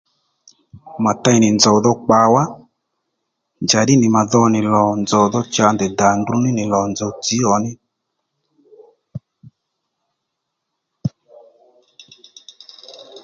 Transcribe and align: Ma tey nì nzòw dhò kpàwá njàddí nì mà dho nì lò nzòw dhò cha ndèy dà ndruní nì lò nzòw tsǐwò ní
Ma 1.03 1.11
tey 1.23 1.37
nì 1.41 1.49
nzòw 1.57 1.77
dhò 1.83 1.91
kpàwá 2.03 2.43
njàddí 3.65 3.93
nì 3.97 4.07
mà 4.15 4.21
dho 4.31 4.43
nì 4.53 4.59
lò 4.73 4.85
nzòw 5.03 5.25
dhò 5.33 5.39
cha 5.55 5.65
ndèy 5.73 5.91
dà 5.99 6.09
ndruní 6.19 6.49
nì 6.57 6.63
lò 6.73 6.81
nzòw 6.91 7.11
tsǐwò 7.23 7.53
ní 7.63 7.71